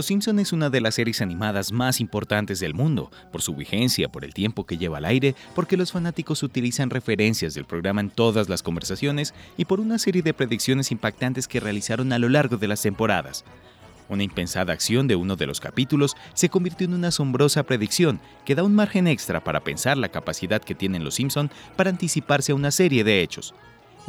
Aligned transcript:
Los 0.00 0.06
Simpson 0.06 0.38
es 0.38 0.54
una 0.54 0.70
de 0.70 0.80
las 0.80 0.94
series 0.94 1.20
animadas 1.20 1.72
más 1.72 2.00
importantes 2.00 2.58
del 2.58 2.72
mundo, 2.72 3.10
por 3.30 3.42
su 3.42 3.54
vigencia, 3.54 4.08
por 4.08 4.24
el 4.24 4.32
tiempo 4.32 4.64
que 4.64 4.78
lleva 4.78 4.96
al 4.96 5.04
aire, 5.04 5.34
porque 5.54 5.76
los 5.76 5.92
fanáticos 5.92 6.42
utilizan 6.42 6.88
referencias 6.88 7.52
del 7.52 7.66
programa 7.66 8.00
en 8.00 8.08
todas 8.08 8.48
las 8.48 8.62
conversaciones 8.62 9.34
y 9.58 9.66
por 9.66 9.78
una 9.78 9.98
serie 9.98 10.22
de 10.22 10.32
predicciones 10.32 10.90
impactantes 10.90 11.46
que 11.46 11.60
realizaron 11.60 12.14
a 12.14 12.18
lo 12.18 12.30
largo 12.30 12.56
de 12.56 12.68
las 12.68 12.80
temporadas. 12.80 13.44
Una 14.08 14.22
impensada 14.22 14.72
acción 14.72 15.06
de 15.06 15.16
uno 15.16 15.36
de 15.36 15.44
los 15.44 15.60
capítulos 15.60 16.16
se 16.32 16.48
convirtió 16.48 16.86
en 16.86 16.94
una 16.94 17.08
asombrosa 17.08 17.64
predicción 17.64 18.20
que 18.46 18.54
da 18.54 18.62
un 18.62 18.74
margen 18.74 19.06
extra 19.06 19.44
para 19.44 19.60
pensar 19.60 19.98
la 19.98 20.08
capacidad 20.08 20.62
que 20.62 20.74
tienen 20.74 21.04
los 21.04 21.16
Simpson 21.16 21.50
para 21.76 21.90
anticiparse 21.90 22.52
a 22.52 22.54
una 22.54 22.70
serie 22.70 23.04
de 23.04 23.20
hechos 23.20 23.52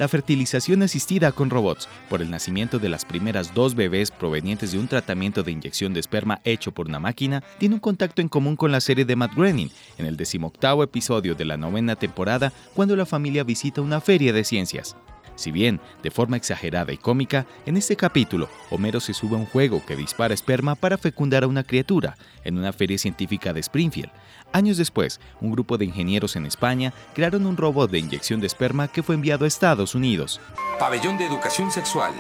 la 0.02 0.08
fertilización 0.08 0.82
asistida 0.82 1.32
con 1.32 1.52
robots 1.52 1.88
por 2.10 2.24
el 2.24 2.32
nacimiento 2.32 2.80
de 2.80 2.90
las 2.90 3.06
primeras 3.06 3.54
dos 3.54 3.76
bebés 3.76 4.10
provenientes 4.10 4.72
de 4.72 4.80
un 4.80 4.88
tratamiento 4.88 5.44
de 5.44 5.52
inyección 5.52 5.94
de 5.94 6.00
esperma 6.00 6.42
hecho 6.44 6.72
por 6.72 6.88
una 6.88 7.00
máquina 7.00 7.44
tiene 7.60 7.76
un 7.76 7.82
contacto 7.82 8.20
en 8.20 8.28
común 8.28 8.56
con 8.56 8.72
la 8.72 8.82
serie 8.82 9.06
de 9.06 9.16
Matt 9.16 9.36
Groening 9.36 9.70
en 10.00 10.08
el 10.08 10.18
decimoctavo 10.18 10.82
episodio 10.82 11.36
de 11.36 11.46
la 11.46 11.56
novena 11.56 11.96
temporada 11.96 12.52
cuando 12.74 12.96
la 12.96 13.06
familia 13.06 13.44
visita 13.44 13.80
una 13.80 14.02
feria 14.02 14.34
de 14.34 14.44
ciencias. 14.44 14.96
Si 15.42 15.52
bien, 15.52 15.82
de 16.04 16.12
forma 16.12 16.38
exagerada 16.38 16.94
y 16.94 16.98
cómica, 16.98 17.48
en 17.66 17.76
este 17.76 17.96
capítulo, 17.96 18.48
Homero 18.70 19.00
se 19.00 19.16
sube 19.16 19.36
a 19.36 19.40
un 19.40 19.48
juego 19.48 19.84
que 19.84 19.96
dispara 19.96 20.36
esperma 20.36 20.76
para 20.76 21.00
fecundar 21.00 21.44
a 21.44 21.48
una 21.48 21.64
criatura 21.64 22.16
en 22.44 22.60
una 22.60 22.72
feria 22.72 23.00
científica 23.00 23.52
de 23.52 23.60
Springfield. 23.62 24.12
Años 24.54 24.78
después, 24.78 25.20
un 25.40 25.52
grupo 25.52 25.80
de 25.80 25.86
ingenieros 25.86 26.36
en 26.36 26.46
España 26.46 26.94
crearon 27.16 27.48
un 27.48 27.58
robot 27.58 27.90
de 27.90 27.98
inyección 27.98 28.40
de 28.40 28.46
esperma 28.46 28.88
que 28.88 29.02
fue 29.02 29.16
enviado 29.16 29.46
a 29.46 29.48
Estados 29.48 29.96
Unidos. 29.96 30.40
Pabellón 30.78 31.18
de 31.18 31.26
Educación 31.26 31.72
Sexual. 31.72 32.14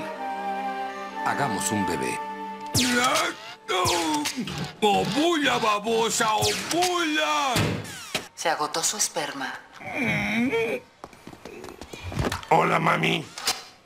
Hagamos 1.23 1.71
un 1.71 1.85
bebé. 1.85 2.19
¡Ovulla, 4.81 5.59
babosa! 5.59 6.33
¡Ovulla! 6.33 7.53
Se 8.33 8.49
agotó 8.49 8.81
su 8.81 8.97
esperma. 8.97 9.53
Hola, 12.53 12.81
mami. 12.81 13.23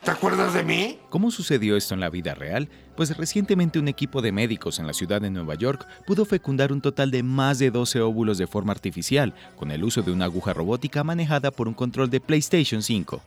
¿Te 0.03 0.09
acuerdas 0.09 0.55
de 0.55 0.63
mí? 0.63 0.97
¿Cómo 1.11 1.29
sucedió 1.29 1.77
esto 1.77 1.93
en 1.93 1.99
la 1.99 2.09
vida 2.09 2.33
real? 2.33 2.67
Pues 2.97 3.15
recientemente 3.15 3.77
un 3.77 3.87
equipo 3.87 4.23
de 4.23 4.31
médicos 4.31 4.79
en 4.79 4.87
la 4.87 4.93
ciudad 4.93 5.21
de 5.21 5.29
Nueva 5.29 5.53
York 5.53 5.85
pudo 6.07 6.25
fecundar 6.25 6.71
un 6.71 6.81
total 6.81 7.11
de 7.11 7.21
más 7.21 7.59
de 7.59 7.69
12 7.69 8.01
óvulos 8.01 8.39
de 8.39 8.47
forma 8.47 8.71
artificial, 8.71 9.35
con 9.55 9.69
el 9.69 9.83
uso 9.83 10.01
de 10.01 10.11
una 10.11 10.25
aguja 10.25 10.51
robótica 10.51 11.03
manejada 11.03 11.51
por 11.51 11.67
un 11.67 11.75
control 11.75 12.09
de 12.09 12.19
PlayStation 12.19 12.81
5. 12.81 13.21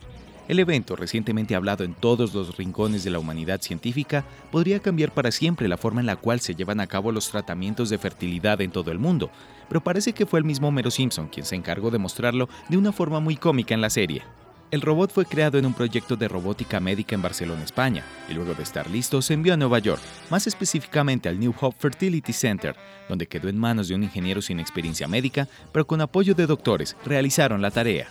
El 0.48 0.58
evento, 0.58 0.96
recientemente 0.96 1.54
hablado 1.54 1.84
en 1.84 1.94
todos 1.94 2.34
los 2.34 2.56
rincones 2.56 3.04
de 3.04 3.10
la 3.10 3.20
humanidad 3.20 3.62
científica, 3.62 4.24
podría 4.50 4.80
cambiar 4.80 5.12
para 5.12 5.30
siempre 5.30 5.68
la 5.68 5.76
forma 5.76 6.00
en 6.00 6.06
la 6.06 6.16
cual 6.16 6.40
se 6.40 6.56
llevan 6.56 6.80
a 6.80 6.88
cabo 6.88 7.12
los 7.12 7.30
tratamientos 7.30 7.90
de 7.90 7.98
fertilidad 7.98 8.60
en 8.60 8.72
todo 8.72 8.90
el 8.90 8.98
mundo, 8.98 9.30
pero 9.68 9.84
parece 9.84 10.14
que 10.14 10.26
fue 10.26 10.40
el 10.40 10.44
mismo 10.44 10.72
Mero 10.72 10.90
Simpson 10.90 11.28
quien 11.28 11.46
se 11.46 11.54
encargó 11.54 11.92
de 11.92 11.98
mostrarlo 11.98 12.48
de 12.68 12.76
una 12.76 12.90
forma 12.90 13.20
muy 13.20 13.36
cómica 13.36 13.72
en 13.72 13.82
la 13.82 13.90
serie. 13.90 14.24
El 14.70 14.82
robot 14.82 15.10
fue 15.10 15.24
creado 15.24 15.56
en 15.56 15.64
un 15.64 15.72
proyecto 15.72 16.14
de 16.14 16.28
robótica 16.28 16.78
médica 16.78 17.14
en 17.14 17.22
Barcelona, 17.22 17.64
España, 17.64 18.04
y 18.28 18.34
luego 18.34 18.52
de 18.52 18.62
estar 18.62 18.90
listo 18.90 19.22
se 19.22 19.32
envió 19.32 19.54
a 19.54 19.56
Nueva 19.56 19.78
York, 19.78 20.02
más 20.28 20.46
específicamente 20.46 21.30
al 21.30 21.40
New 21.40 21.54
Hope 21.58 21.78
Fertility 21.78 22.34
Center, 22.34 22.76
donde 23.08 23.26
quedó 23.26 23.48
en 23.48 23.56
manos 23.56 23.88
de 23.88 23.94
un 23.94 24.02
ingeniero 24.02 24.42
sin 24.42 24.60
experiencia 24.60 25.08
médica, 25.08 25.48
pero 25.72 25.86
con 25.86 26.02
apoyo 26.02 26.34
de 26.34 26.46
doctores, 26.46 26.98
realizaron 27.06 27.62
la 27.62 27.70
tarea. 27.70 28.08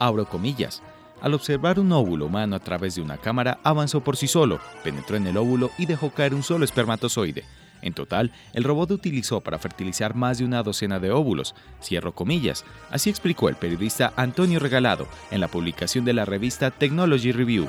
Abro 0.00 0.28
comillas. 0.28 0.82
Al 1.20 1.34
observar 1.34 1.78
un 1.78 1.92
óvulo 1.92 2.26
humano 2.26 2.56
a 2.56 2.60
través 2.60 2.96
de 2.96 3.02
una 3.02 3.16
cámara, 3.16 3.60
avanzó 3.62 4.02
por 4.02 4.16
sí 4.16 4.26
solo, 4.26 4.58
penetró 4.82 5.16
en 5.16 5.28
el 5.28 5.36
óvulo 5.36 5.70
y 5.78 5.86
dejó 5.86 6.10
caer 6.10 6.34
un 6.34 6.42
solo 6.42 6.64
espermatozoide, 6.64 7.44
en 7.82 7.92
total, 7.92 8.32
el 8.52 8.64
robot 8.64 8.90
utilizó 8.90 9.40
para 9.40 9.58
fertilizar 9.58 10.14
más 10.14 10.38
de 10.38 10.44
una 10.44 10.62
docena 10.62 10.98
de 10.98 11.10
óvulos, 11.10 11.54
cierro 11.82 12.14
comillas, 12.14 12.64
así 12.90 13.10
explicó 13.10 13.48
el 13.48 13.56
periodista 13.56 14.12
Antonio 14.16 14.58
Regalado 14.58 15.08
en 15.30 15.40
la 15.40 15.48
publicación 15.48 16.04
de 16.04 16.12
la 16.12 16.24
revista 16.24 16.70
Technology 16.70 17.32
Review. 17.32 17.68